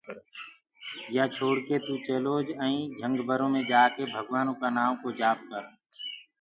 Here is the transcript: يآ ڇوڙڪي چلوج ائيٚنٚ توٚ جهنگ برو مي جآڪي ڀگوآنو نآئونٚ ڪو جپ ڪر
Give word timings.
يآ 1.15 1.23
ڇوڙڪي 1.35 1.77
چلوج 2.05 2.45
ائيٚنٚ 2.63 2.87
توٚ 2.87 2.95
جهنگ 2.99 3.15
برو 3.27 3.47
مي 3.53 3.61
جآڪي 3.69 4.03
ڀگوآنو 4.13 4.53
نآئونٚ 4.75 4.99
ڪو 5.01 5.09
جپ 5.19 5.37
ڪر 5.49 5.63